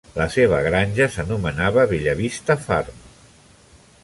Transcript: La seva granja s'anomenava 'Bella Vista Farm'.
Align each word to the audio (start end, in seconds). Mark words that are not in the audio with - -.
La 0.19 0.25
seva 0.35 0.61
granja 0.67 1.07
s'anomenava 1.17 1.85
'Bella 1.93 2.17
Vista 2.25 2.57
Farm'. 2.67 3.09